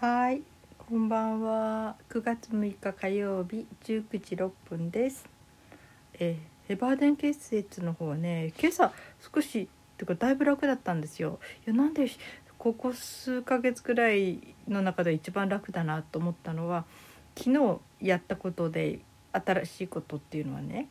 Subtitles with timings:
[0.00, 0.42] はい、
[0.78, 1.96] こんばんは。
[2.10, 5.28] 9月6日火曜日19時6分です。
[6.20, 8.92] えー、エバーデン結節の方はね、今朝
[9.34, 11.40] 少しとかだいぶ楽だったんですよ。
[11.66, 12.08] いやなんで
[12.58, 16.84] ここ数ヶ月くらいの中で一番楽だなと思ったのは、
[17.36, 19.00] 昨日やったことで
[19.32, 20.86] 新しいことっていうのはね、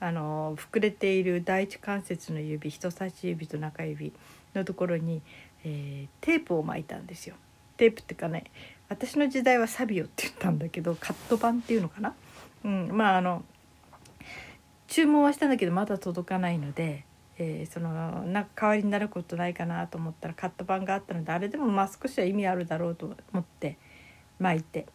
[0.00, 4.14] あの膨れている第一関節の指、人差し指と中指
[4.54, 5.20] のところに、
[5.62, 7.36] えー、テープを巻いたんですよ。
[7.76, 8.44] テープっていうかね
[8.88, 12.14] 私の時代はサビオって言ったんだけどカット版っていうのかな、
[12.64, 13.44] うん、まああの
[14.86, 17.04] 注文はしたんだけどまだ届かないので、
[17.38, 23.78] えー、そのなんか代わりになることないかなと思ったらカット版があったのであれでもまあ少しは意味あるだろうと思って
[24.38, 24.86] 巻いて。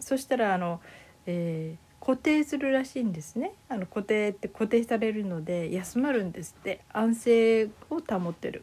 [0.00, 0.80] そしたらあの、
[1.26, 3.52] えー、固定するらしいんですね。
[3.68, 6.80] あの固定って固定されるので休まるんですって。
[6.92, 8.62] 安静を保ってる。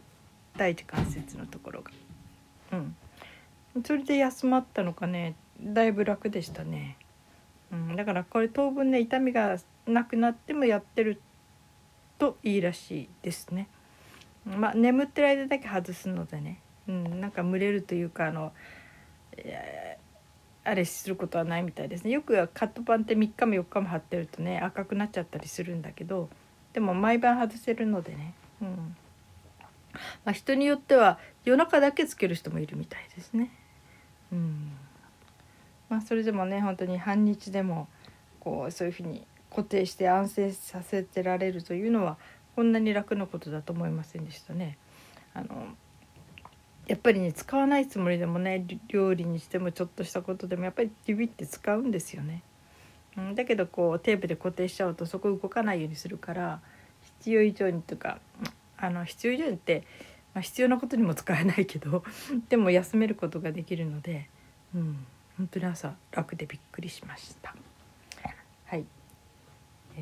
[0.56, 1.92] 第一関節のところが。
[2.74, 2.96] うん。
[3.86, 5.36] それで休まったのかね。
[5.60, 6.98] だいぶ楽でしたね、
[7.72, 9.58] うん、だからこれ当分ね痛みが
[9.88, 11.22] なくなってもやってる
[12.18, 13.68] といいらしいですね。
[14.46, 18.52] まあ眠ってる間だけ外すのでね、うん、なんか蒸れるというかあの、
[20.66, 22.12] あれすることはないみたいですね。
[22.12, 26.30] よくカットパンって3日も4日も貼ってるとね赤くなっちゃったりするんだけど
[26.74, 28.96] でも毎晩外せるのでね、うん。
[30.26, 33.52] まあ、人によっては夜中だけつける人もいるみたいですね。
[34.34, 34.72] うん
[35.90, 37.88] まあ、それでもね本当に半日でも
[38.40, 42.18] こうそういうふうに固定して安静させてられるというのは
[42.56, 44.78] こんなに楽なことだと思いませんでしたね。
[45.36, 45.68] あの
[46.88, 52.42] やっぱりね使わないつもりでもね料理にしてもちょっとしたことでもやっぱり指って使うんですよね。
[53.16, 56.60] うん、だけどこうテープで固定しちゃうとそこ動かないようにするから
[57.20, 58.20] 必要以上にとか
[58.78, 59.84] あの必要以上にって
[60.34, 62.04] まあ、必要なことにも使えないけど
[62.50, 64.30] でも休めることができるので、
[64.74, 65.06] うん、
[65.38, 67.56] 本当に朝楽でびっくりしました。
[68.66, 68.86] はい、
[69.96, 70.00] え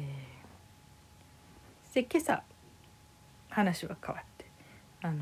[1.92, 2.44] ー、で今朝
[3.50, 4.46] 話は変わって
[5.02, 5.22] あのー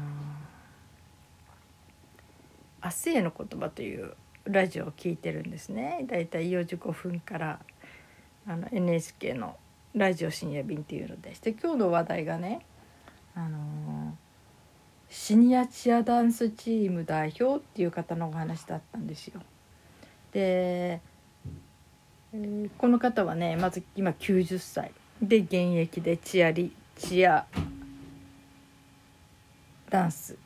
[2.86, 7.60] 「明日への言葉」というラジオを聞いてるんですねだいたい4時5分から
[8.46, 9.58] あの NHK の
[9.96, 12.64] 「ラジオ深夜便」っていうのでして今日の話題がね
[13.34, 13.89] あのー
[15.10, 19.42] シニアチアダンスチーム代表っていう方のお話だったんですよ。
[20.32, 21.02] で、
[22.32, 24.92] えー、この方はねまず今90歳。
[25.22, 27.46] で現役でチアリチア
[29.90, 30.38] ダンス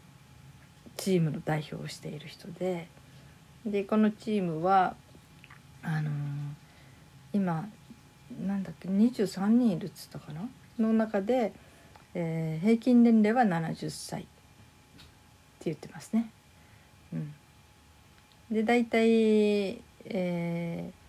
[0.98, 2.88] チームの代表をしている人で。
[3.66, 4.96] でこのチームは
[5.82, 6.14] あのー、
[7.34, 7.68] 今
[8.46, 10.50] なんだっけ23人いるっつったかな？
[10.80, 11.54] の中で、
[12.14, 14.26] えー、平均年齢は70歳。
[15.66, 16.30] 言ってますね。
[17.14, 17.34] うん、
[18.52, 21.04] で大体、えー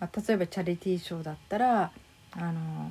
[0.00, 1.92] まあ、例えばチャリティーショーだったら、
[2.32, 2.88] あのー、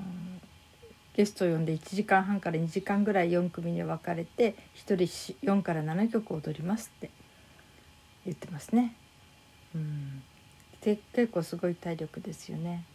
[1.16, 7.10] ゲストを呼んで1時間半から2時間ぐらい4組に分かれて1人4から7曲踊りますって
[8.26, 8.96] 言ってますね。
[9.76, 10.24] うん、
[10.82, 12.86] で結構すごい体力ですよね。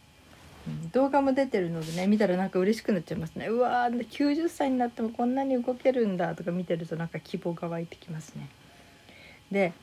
[0.91, 8.47] 動画も出てるのでね見たらなんか嬉しくなっちゃいますねうわー90歳になってもこんなに動けるんだとか見てるとなんか希望が湧いてきますね
[9.51, 9.73] で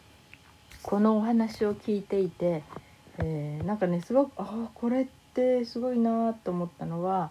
[0.83, 2.63] このお話を聞いていて、
[3.19, 7.31] えー、なんかねすごくああこれってすごいなと思ったのは、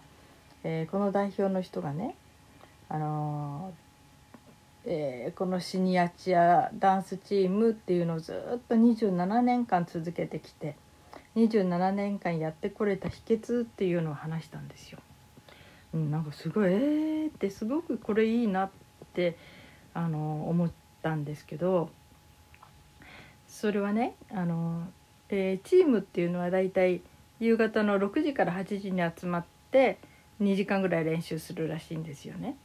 [0.62, 2.14] えー、この代表の人がね
[2.90, 10.76] あのー、え、このシニアチアダンスチームっていうのをずっと27年間続けてきて。
[11.38, 14.98] 27年間やってこれた秘訣っていうのを話したんですよ。
[15.94, 18.70] うん、なんかすごいえーってすごくこれいいなっ
[19.14, 19.36] て
[19.94, 20.70] あの思っ
[21.02, 21.90] たんですけど
[23.46, 24.86] それはねあの、
[25.30, 27.00] えー、チームっていうのはだいたい
[27.40, 29.98] 夕方の6時から8時に集まって
[30.42, 32.56] 2時間ぐらい練習するらしいんですよね。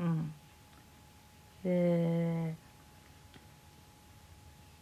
[0.00, 0.32] うん、
[1.64, 2.54] で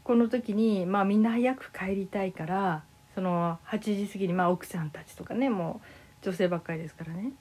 [0.04, 2.84] この時にまあみんな早く帰りたいから
[3.16, 5.80] その8時過ぎにまあ奥さんたちとかねも
[6.22, 7.32] う女性ばっかりですからね、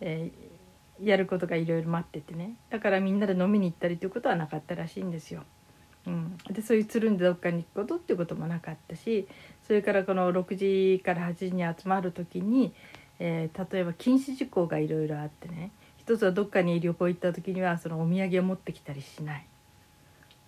[0.00, 2.54] えー、やることがいろいろ待っててね。
[2.68, 5.44] だからみんなで飲みに行ったりということはなかったらしいんですよ。
[6.08, 9.28] うん、でそういうつるんでどっかに行くことっていうこともなかったし
[9.66, 10.56] それからこの6
[10.96, 12.72] 時から8時に集まる時に、
[13.18, 15.70] えー、例えば禁止事項がいろいろあってね。
[15.98, 19.46] 一つはどっかに旅行行った時にはそのお土産を持ってきたりしない、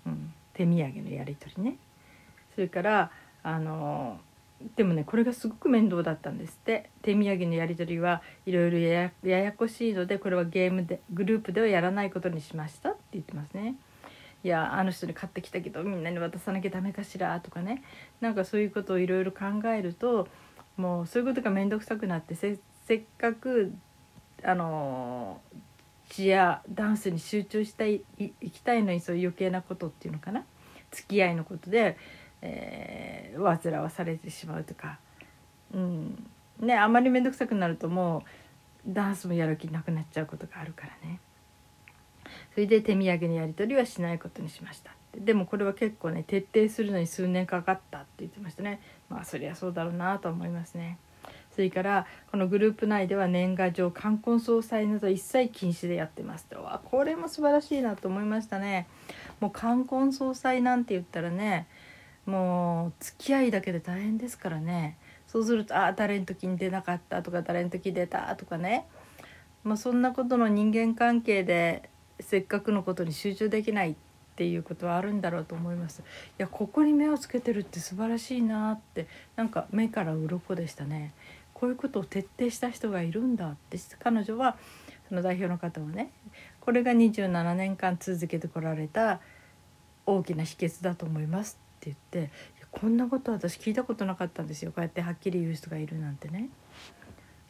[0.06, 1.76] うん、手土産のやり取りね。
[2.56, 3.12] それから
[3.44, 4.31] あのー
[4.76, 6.90] でもねこれがすごく面倒だったんですって。
[7.02, 13.74] 手土産のやり取りはいろいろややこしいのでこれはゲームでグループではやらないことにしましたって言ってますね。
[14.44, 17.82] いやあの人に買ってきたけどみんなに渡さなきゃダメかしらとかね。
[18.20, 20.28] なんかそういうことをいろいろ考えると
[20.76, 22.58] もうそういうことが面倒くさくなってせ
[22.94, 23.72] っかく
[24.42, 25.40] あの
[26.08, 30.44] 血やダンスに集中したいいきたいのにそういう余計なことっていうのかな。
[30.92, 31.96] 付き合いのことで、
[32.42, 34.98] えー、煩わされてしまうとか、
[35.72, 36.26] うん。
[36.60, 38.24] ね、あまり面倒くさくなるとも
[38.86, 41.18] うダンスもやる気なくなっちゃうことがあるからね。
[42.54, 44.92] それで手土産のやり取りはしないことにしました。
[45.16, 48.80] でもこれは結構ね徹底するのに数年かかったって言ってましたね。
[49.08, 50.98] まあそりゃそうだろうなと思いますね。
[51.54, 56.62] それからこのグループ内では年賀状冠婚葬祭など一切禁止でやってますと。
[56.62, 58.88] わこれも素晴らしいなと思いましたね。
[59.40, 61.66] もう冠婚葬祭なんて言ったらね
[62.26, 64.96] もう付き合いだけで大変ですからね。
[65.26, 68.86] そうすると「ああ誰の時に出なかった」とか「誰の時出た」とかね。
[69.64, 71.88] まあ、そんなことの人間関係で
[72.18, 73.94] せっかくのことに集中できないっ
[74.34, 76.00] ていうことはあるんだろうと思います。
[76.00, 76.04] い
[76.38, 81.12] やここに目をつけてるって素晴らしいなってなんか目から鱗でしたね。
[81.54, 83.78] こういうことを徹底した人がいるんだって。
[84.00, 84.56] 彼女は
[85.08, 86.10] その代表の方はね
[86.60, 89.20] これが27年間続けてこられた
[90.06, 91.61] 大きな秘訣だと思います。
[91.90, 92.32] って言って
[92.70, 94.70] こんなこと私聞いたことなかったんですよ。
[94.70, 96.48] こうやってはっきり言う人がいるなんてね。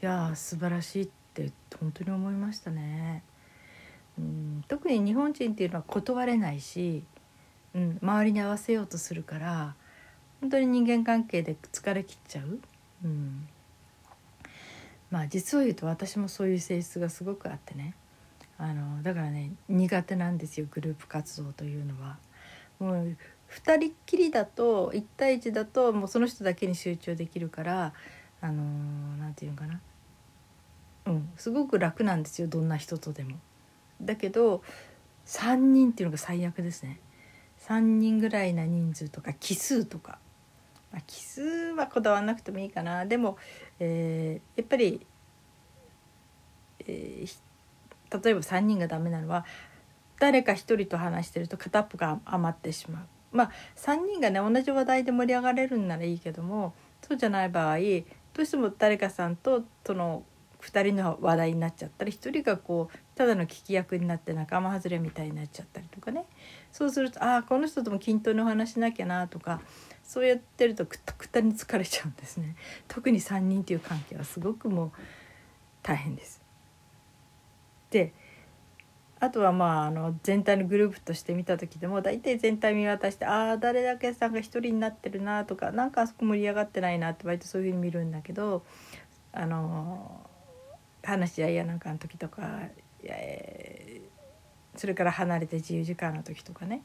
[0.02, 3.23] いや素晴らしいって本当に思いましたね。
[4.19, 7.05] うん特に日本人っていうのは断れないし、
[7.75, 9.75] うん、周りに合わせようとするから
[10.40, 12.58] 本当に人間関係で疲れきっちゃう、
[13.05, 13.49] うん、
[15.11, 17.94] まあ実を言うと私もそういう性質がすごくあってね。
[18.58, 22.19] あのだからね苦手なんですよグループ活動というのは。
[22.78, 23.17] もう
[23.52, 27.93] 2人っきりだと1対1だともうその人だけに集中できるから
[28.40, 28.62] あの
[29.19, 29.81] 何て言うのかな
[31.06, 33.37] うんすごく楽なんですよどんな人とでも。
[34.00, 34.62] だけど
[35.26, 36.99] 3人っていうのが最悪ですね
[37.69, 40.19] 3人ぐらいな人数とか奇数とか、
[40.90, 43.37] まあ、奇数はこだわらなくてもいいかなでも、
[43.78, 45.06] えー、やっぱり、
[46.81, 49.44] えー、例えば3人がダメなのは
[50.19, 53.02] 誰か1人と話してると片っぽが余ってしまう。
[53.32, 56.75] まあ3人がね同じ話題で盛り上がれるんならいいけども
[57.06, 57.79] そうじゃない場合
[58.34, 60.25] どうしても誰かさんとその
[60.62, 66.25] 2人の話題になっちゃったり1人がこうただの聞き役になって仲間外れみたいになっちゃったりとかね
[66.70, 69.61] そうするとああこの人とも均等にお話しなきゃなとか
[70.05, 72.55] そうやってるとくたくたに疲れちゃうんですね
[72.87, 74.90] 特に3人っていう関係はすごくもう
[75.82, 76.40] 大変です。
[77.90, 78.12] で
[79.22, 88.64] あとはまああの全体のグループとして見た時でも大体全体見渡してああ誰だけさんが一人になってるなとかなんかあそこ盛り上がってないなって割とそういうふうに見るんだけど
[89.32, 90.26] あの
[91.04, 92.62] 話し合いやなんかの時とか、
[93.04, 96.82] えー、それから離れて自由時間の時とかね、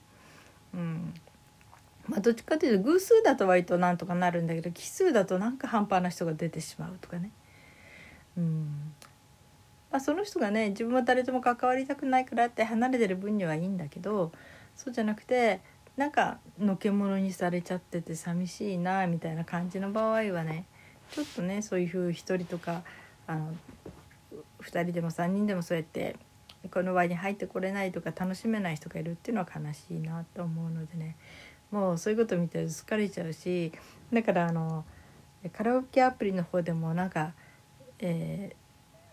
[0.76, 1.16] うん。
[2.08, 7.32] まあ、どっちかというと偶数だと割となんとかなるんだけど奇数だとなんか半端な人が出てしまうとかね、
[8.38, 8.94] うん。
[9.92, 14.32] まあ、その人がね自分は誰とも関わりたくないからって離れてる分にはいいんだけど
[14.76, 15.62] そうじゃなくて
[15.96, 20.66] なんかのけ者にされちゃってて寂しいなみたいな感じの場合はね
[21.12, 22.84] ちょっとねそういうふう一人とか
[23.26, 23.54] あの
[24.62, 26.18] 2人でも3人でもそうやって
[26.72, 31.16] この輪に入ってこれないとか楽しめない人がいるっていうのは悲しいなと思うのでね。
[31.72, 33.74] もうそういうこと見て疲れちゃうし
[34.14, 34.86] だからあの
[35.52, 37.34] カラオケアプリの方でもなんか、
[38.00, 38.67] えー、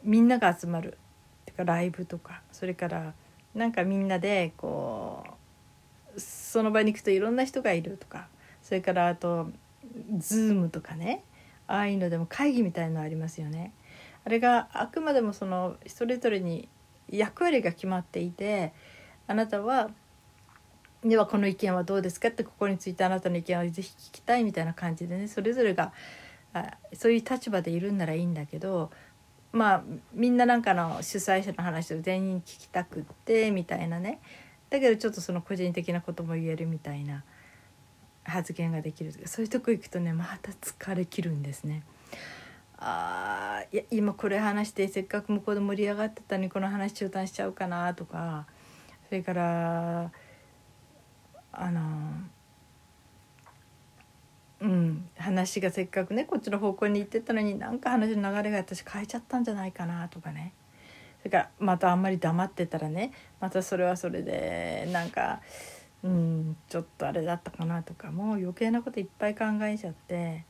[0.04, 0.98] みんなが集まる。
[1.46, 2.42] てかライブとか。
[2.52, 3.14] それから
[3.54, 5.24] なんかみんなでこ
[6.16, 8.28] うその場に行くといろんな人がいるとか。
[8.62, 9.48] それからあと
[10.12, 11.22] Zoom とかね。
[11.66, 13.72] ああいうのでも会議みたいのありますよね。
[14.24, 16.68] あれがあくまでもそのそれぞれに
[17.08, 18.72] 役割が決まっていて
[19.26, 19.90] あなたは
[21.04, 22.28] ではこの意見はどうですか？
[22.28, 25.92] ってここについてあなたの意見をぜひ聞きたいみたいな感じでねそれぞれが
[26.54, 28.90] あそういう立場でいるんならいいんだけど
[29.54, 29.82] まあ
[30.12, 34.20] みんななんかの主催者の話を全員聞きたくってみたいなね
[34.68, 37.22] だけどちょっとその個人的なことも言えるみたいな
[38.24, 41.84] 発言ができるそういうとこ行くとねまた疲れきるんですね。
[42.78, 48.46] あいや今これ話してせっかく向こうで盛り上がってたのにこの話中断しちゃうかなとか
[49.08, 50.10] それから
[51.52, 51.80] あの
[54.64, 55.08] うん。
[55.16, 60.52] 話がせっかくねこっちの方向に行ってたのになんか話の流れが私変えちゃったんじゃないかなとかね。
[61.18, 65.40] それからまたあんまり黙ってたらねまたそれはそれでなんか
[66.02, 70.44] うんちょっとあれだったかなとかもう余計なこといっぱい考えちゃって。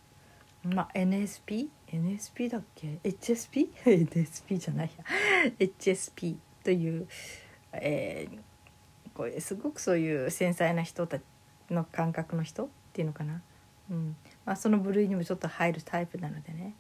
[0.65, 5.05] まあ NSP NSP だっけ？HSP?NSP じゃないや。
[5.59, 7.07] HSP という、
[7.73, 8.39] えー、
[9.15, 11.23] こすごくそういう繊細な人たち
[11.71, 13.43] の感覚の人っていうのかな、
[13.91, 14.17] うん。
[14.45, 16.75] まあ、その部類にもちょっと入るタイプなのでね、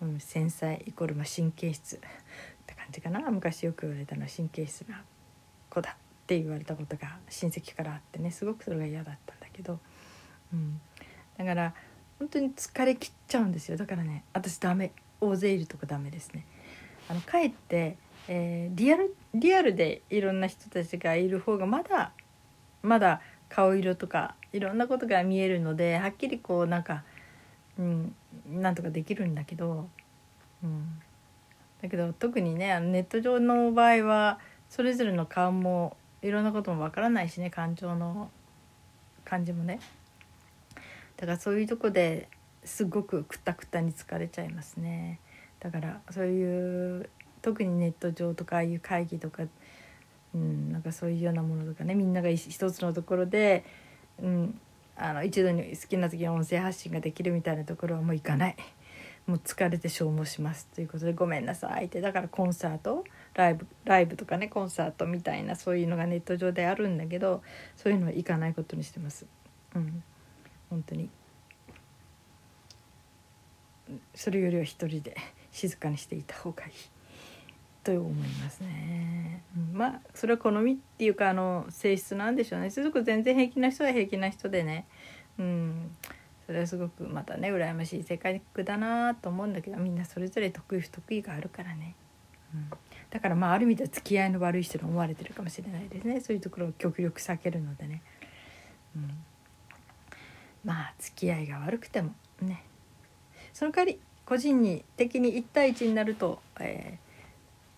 [0.00, 1.96] うん、繊細イコールまあ神経質。
[1.96, 1.98] っ
[2.66, 3.20] て感じかな。
[3.30, 5.02] 昔よく言われたのは神経質な
[5.70, 5.94] 子だっ
[6.26, 8.30] て言われたことが親戚からあってね。
[8.30, 9.78] すごくそれが嫌だったんだけど、
[10.52, 10.80] うん、
[11.36, 11.74] だから
[12.18, 13.76] 本当に疲れきっちゃうんですよ。
[13.76, 14.92] だからね私ダメ。
[15.22, 16.44] 大勢いるとこダメですね。
[17.08, 17.96] あのかえって、
[18.26, 22.12] えー、リアルリアルでいろんな人たちがいる方がまだ
[22.82, 27.04] まだ顔色とかいろんなことが見えるのではっきりこうなんか、
[27.78, 28.14] うん、
[28.48, 29.88] なんとかできるんだけど、
[30.62, 31.00] うん、
[31.80, 38.30] だけど特にねネット上の場合はそれぞれの顔もいろんなこともわからないしね感情の
[39.24, 39.80] 感じもね。
[41.16, 42.28] だからそういうとこで
[42.64, 45.20] すごくくたくたに疲れちゃいますね。
[45.60, 49.44] だからそういう特にネット上とかああいう会議とか
[50.34, 53.64] うん、なんかそういうようなものとかねみんなが一つのところで、
[54.20, 54.60] うん、
[54.96, 58.56] あの一度に好きな時に音声発信ができるみたいなところはもう行かない
[59.26, 63.04] もう疲れて消耗しますということでごめんなさいってだからコンサート
[63.34, 67.42] ライブライブとかねコンサートみたいなそういうのがネット上であるんだけど
[67.76, 69.26] そういうのは行かないことにしてます。
[69.74, 70.02] うん、
[70.70, 71.08] 本当に
[74.14, 75.16] それよりは一人で
[75.50, 76.72] 静かにしていた方がいい。
[77.84, 79.01] と思いますね。
[79.82, 82.70] まあそれは好みっていうかあの性質なんでしょうね。
[82.70, 84.86] すごく全然平気な人は平気な人でね。
[85.40, 85.90] うん。
[86.46, 91.96] それはすごくまたね羨ましい世界だなと思うんだけどみんなそれぞれ得意不得意があるからね。
[92.54, 92.70] うん、
[93.10, 98.02] だからまあある意味では付き合いの悪い人に思われてるかもしれないですねそういうところを極力避けるのでね、
[98.94, 99.10] うん、
[100.62, 102.12] まあ付き合いが悪くても
[102.42, 102.62] ね
[103.54, 107.11] その代わり個人に的に1対1になると、えー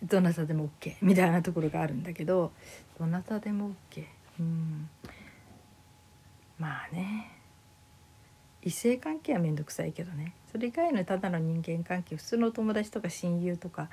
[0.04, 2.52] どなたでも OK みたいなところがあるんだけど
[2.99, 4.04] どなたでも OK
[4.40, 4.88] うん。
[6.58, 7.30] まあね。
[8.62, 10.34] 異性関係は面倒くさいけどね。
[10.50, 13.90] それ以外のただの人間関係普通の友達とか親友とか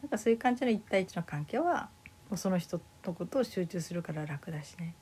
[0.00, 1.88] なんかそういう感じの1対1の関係は
[2.28, 4.94] もうその人のことを集中するから楽だしね。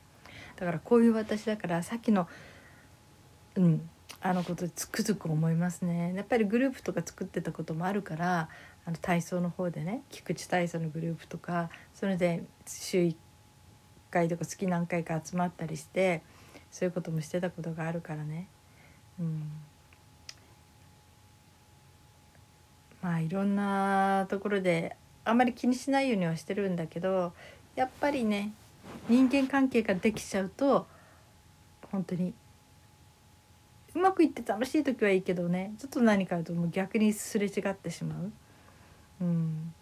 [0.55, 2.27] だからこういう私だからさっきの
[3.55, 3.89] うん
[4.19, 6.13] あのことつくづく思いますね。
[6.15, 8.49] やっぱりグループとか作ってたこともあるから
[8.85, 13.15] あの体操の方でね菊池体操のグループとかそれで週1
[14.09, 16.21] 回とか月何回か集まったりして
[16.71, 18.47] そういうこともしてたことがあるからね。
[19.19, 19.51] うん
[23.01, 24.95] まあいろんなところで
[25.25, 27.33] あんまり気にしないようにはしてるんだけど
[27.75, 28.53] やっぱりね
[29.09, 30.85] 人間関係ができちゃうと
[31.91, 32.33] 本当に
[33.95, 38.31] うまくいって楽しい時はいいけどねちょっと何かあるともう逆にすれ違ってしまう。
[39.21, 39.73] うん、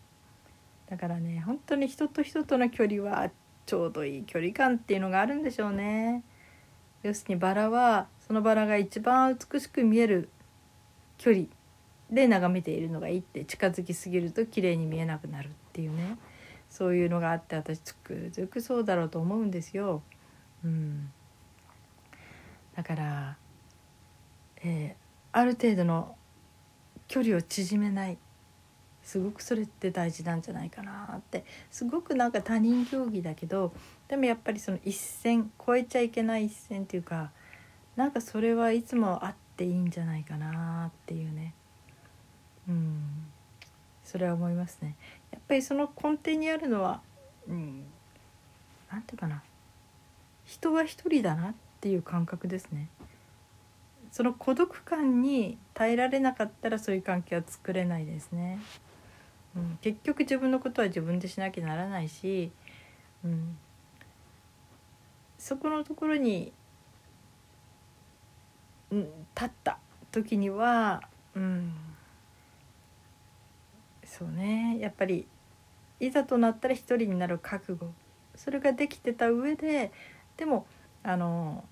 [0.89, 3.31] だからね本当に人と人との距離は
[3.65, 6.24] ちょうどいい距離感っていうのがあるんでしょうね。
[7.03, 10.29] 要するにバラはそのバラが一番美しく見える
[11.17, 11.46] 距離
[12.12, 16.17] で眺めているのがいいって近づきすぎると綺麗に見えなくなるっていうね
[16.69, 20.01] そういうのがあって私つくづくそうだろうと思うんですよ。
[20.63, 21.12] うん、
[22.75, 23.38] だから、
[24.63, 26.15] えー、ある程度の
[27.08, 28.17] 距離を縮めない
[29.10, 33.74] すごくそれって大事なんじゃないかなってすごくなんか他人競技だけど
[34.08, 37.32] でもやっぱりその一線越えちゃいけない一線っていうか
[37.96, 41.56] なんかそれはいつもあっていいんじゃないかなっていうね
[42.68, 43.01] うん
[44.06, 44.96] それは思いますね。
[45.32, 47.01] やっぱりその根底にあるのは
[47.48, 47.86] うん
[48.92, 49.42] なんていうかな
[50.46, 52.89] 人は一人だなっていう感覚ですね。
[54.12, 58.60] その孤独感に耐えられなかったらそういう関係は作れないですね。
[59.60, 62.51] うん、結局自分のことは自分でしなきゃならないし、
[63.24, 63.58] うん、
[65.38, 66.51] そこのところに、
[68.92, 69.00] うん、
[69.36, 69.78] 立った
[70.12, 71.01] 時には、
[71.36, 71.74] うん、
[74.04, 74.78] そうね。
[74.80, 75.28] やっぱり
[76.00, 77.92] いざとなったら一人になる覚悟。
[78.36, 79.92] それができてた上で
[80.38, 80.66] でも
[81.04, 81.66] あの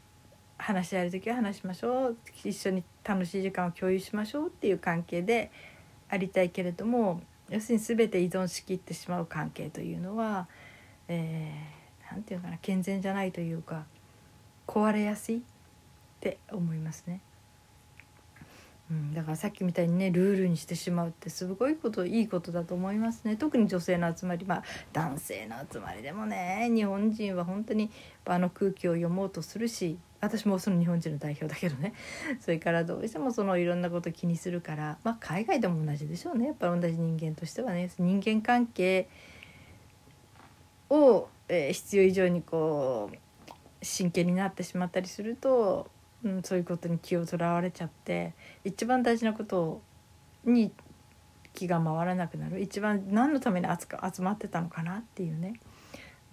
[0.57, 2.17] 話し合える時は話しましょう。
[2.43, 5.51] 一緒に楽しい時間を共有しましょうっていう関係で
[6.09, 10.47] ありたいけれども要するに全て依存しきってしまう関係というのは
[11.07, 13.85] 何、えー、て言うかな健全じゃないというか
[14.65, 15.39] 壊れやすいっ
[16.19, 17.21] て思いますね。
[18.89, 24.63] うん、だからさっきみたいにねルールにしてしまうってすごいこといいことだと思いますね特に女性の集まりまあ
[24.93, 27.91] 男性の集まりでもね日本人は本当に
[28.25, 31.93] あの空気を読もうとするし私もその日本人の代表だけどね。
[32.39, 36.47] それからどうしてもそのいろんなこと気にするからまあ海外でも同じでしょうね。
[36.47, 37.89] やっぱ同じ人間としてはね。
[37.97, 39.07] 人間関係
[40.89, 43.15] をえー、必要以上にこう
[43.85, 45.89] 真剣になってしまったりすると、
[46.23, 48.33] うん、そういうことに気をとらわれちゃって
[48.63, 49.81] 一番大事なこと
[50.43, 50.71] に
[51.53, 52.59] 気が回らなくなる。
[52.61, 55.59] 一番何のために集まってたのかなっていうね。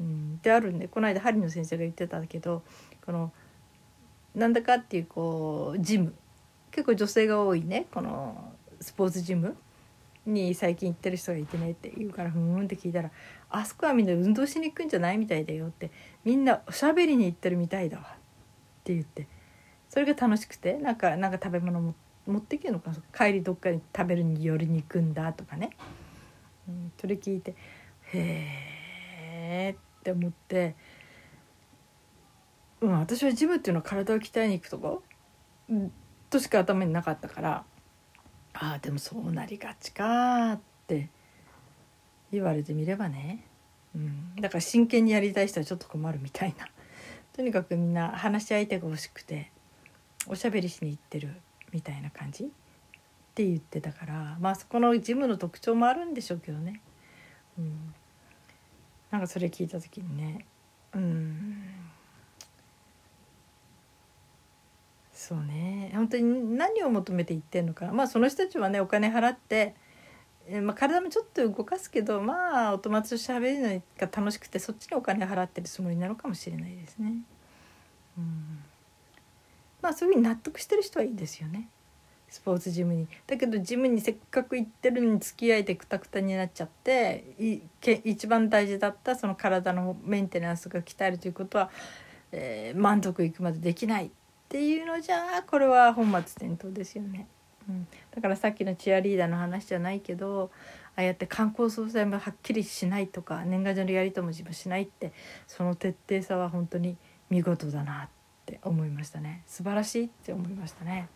[0.00, 2.64] うん、であるんでこの間針の先生が言ってたけど
[3.06, 3.32] この
[4.34, 6.14] なんだかっていうこうジム。
[6.70, 7.86] 結構女性が多いね。
[7.92, 9.56] このスポーツジム。
[10.26, 13.10] に最近行ってる人がいてねって言うからふーんって聞いたら
[13.50, 15.90] 「あそこはみんな運動しに行くんじゃないみたいだよ」って
[16.24, 18.16] みんなおしゃべりに行ってるみたいだわっ
[18.84, 19.26] て言って。
[19.94, 21.94] それが楽しくてなんかなんか食べ物も
[22.26, 25.70] 持ってけるのか帰りどっかに食べるに寄りに行くんだとかね、
[26.68, 27.54] うん、それ聞いて
[28.12, 30.74] へえって思って、
[32.84, 35.02] うん、私はジムっていうのは体を鍛えに行くとこ、
[36.30, 37.64] としか頭になかったから。
[38.54, 41.08] ああでもそうなりがちかって。
[42.32, 43.44] 言われてみればね、
[43.94, 46.66] うん、だから真剣にやりたい人はちょっと困るみたいな。
[47.32, 49.52] とにかくみんな話し相手が欲しくて
[50.26, 51.28] おしゃべりしに行ってる
[51.70, 52.42] みたいな感じ？
[52.42, 52.46] っ
[53.36, 54.36] て言ってたから。
[54.40, 56.80] まあそこのジムの特徴もあるんでしょうけどね、
[57.56, 57.94] うん、
[59.12, 60.44] なんかそれ聞いた時にね。
[60.92, 61.62] うん。
[65.24, 65.90] そうね。
[65.94, 69.74] 本当に何を求めて言ってんのかまあその人たちはねお金払って、
[70.46, 77.14] えまあ、体もちょっと動かすけどまあお友達としゃべるのが楽しくてそっちにお金払ってるつもりなのかもしれないですね。
[78.18, 78.64] うん。
[79.80, 81.70] まあそういうふうに納得してる人はいいですよね。
[82.28, 83.08] スポーツジムに。
[83.26, 91.70] だけどジムにせっかく行ってるのに付き合いでクタクタになっちゃっていけ一番大事だったその体のメンテナンスが鍛えるということは、
[92.30, 94.10] えー、満足いくまでできない。
[94.44, 97.26] っていうのじゃこれは本末転倒ですよね。
[97.68, 100.50] うん、だからさっきのチアリーダーの話じゃないけど
[100.96, 105.12] ああやって観光総裁もはっきりしないとか年賀状のやりとももしないって
[105.46, 106.96] その徹底さは本当に
[107.30, 108.08] 見事だなっ
[108.44, 109.42] て思いましたね。
[109.46, 111.08] 素晴らしいって思いましたね、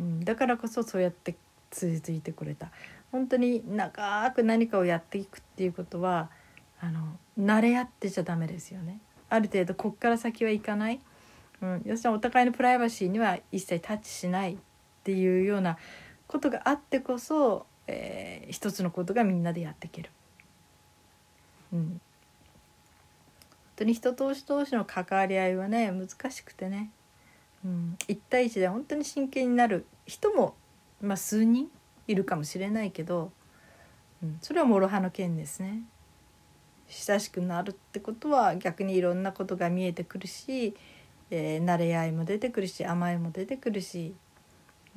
[0.00, 1.36] うん、だからこそそうやって
[1.70, 2.70] 続いてくれた。
[3.12, 6.30] 本当に長く何かをやっていくっていうことは
[6.80, 9.00] あの慣れ合ってちゃダメですよね。
[9.28, 11.00] ある程度こっから先はいかない、
[11.60, 14.56] うん、要するにお互いのプライバシーには一切タッチしないっ
[15.04, 15.76] ていうような
[16.26, 20.10] ことがあってこそ、えー、一つのことがみんなでやっていける。
[21.72, 21.80] うん。
[21.80, 22.00] 本
[23.76, 26.90] 当に人同士同士の関わり合いはね難しくてね、
[27.64, 30.56] うん、1対1で本当に真剣になる人も、
[31.00, 31.68] まあ、数人
[32.08, 33.30] いるかもしれないけど、
[34.22, 35.82] うん、それは諸刃の剣ですね。
[36.88, 40.74] 親しくなるってことは逆にいろんなことが見えてくるし、
[41.30, 44.14] えー、慣れ合いも出てくるし甘えも出てくるし、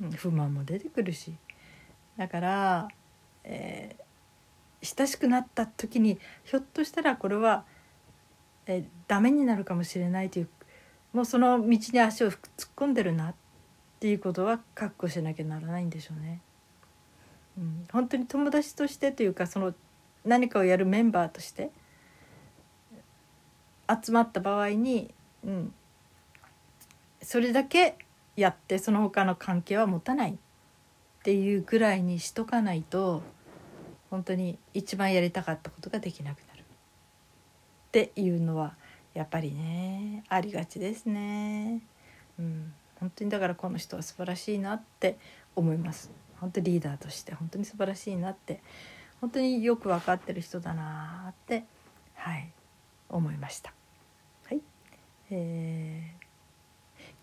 [0.00, 1.34] うん、不満も出てくるし
[2.16, 2.88] だから、
[3.44, 7.64] えー、親しくなった時にひょっとしたらこれは
[8.66, 10.48] えダメになるかもしれないという
[11.12, 12.38] もうその道に足を突っ
[12.76, 13.34] 込んでるなっ
[14.00, 16.40] ていうことは覚悟しなきゃならないんでしょうね。
[17.58, 19.74] うん、本当に友達としてというかその
[20.24, 21.70] 何かをやるメンバーとして
[24.02, 25.12] 集まった場合に、
[25.44, 25.74] うん、
[27.22, 27.96] それだけ
[28.36, 30.34] やってその他の関係は持たないっ
[31.22, 33.22] ていうぐらいにしとかないと
[34.10, 36.60] 本当に一番やりたかったことができなくなる。
[36.60, 36.64] っ
[37.92, 38.74] ていうのは
[39.14, 41.80] やっぱりねありがちですね。
[42.38, 45.18] うん、本当にだからこの人は素晴らしいなって
[45.54, 46.10] 思います。
[46.40, 48.60] 本当リーダーとして本当に素晴らしいなって
[49.20, 51.64] 本当によく分かってる人だなって
[52.14, 52.50] はい
[53.08, 53.72] 思いました。
[54.46, 54.60] はい、
[55.30, 56.21] えー、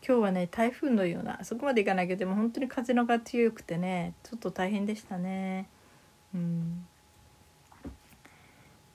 [0.06, 5.68] 今日はね台風のようなそこまでいかないけどでも本当に風のが強くてねちょっと大変でしたね。
[6.34, 6.88] うん。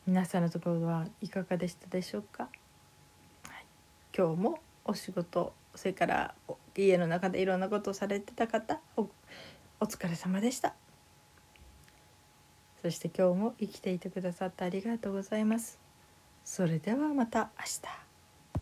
[0.07, 2.49] 皆さんのところはいかがでしたでしょうか、は
[3.59, 3.65] い、
[4.15, 6.35] 今日もお仕事それから
[6.77, 9.09] 家の中でいろんなことをされてた方お
[9.81, 10.75] お疲れ様でした。
[12.83, 15.79] そして今日も生きていてくださってありがとうございます。
[16.45, 18.04] それではまた明日。